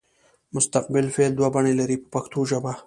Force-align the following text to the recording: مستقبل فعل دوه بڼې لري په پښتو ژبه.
مستقبل 0.55 1.05
فعل 1.15 1.31
دوه 1.35 1.49
بڼې 1.55 1.73
لري 1.79 1.95
په 2.01 2.07
پښتو 2.13 2.39
ژبه. 2.49 2.71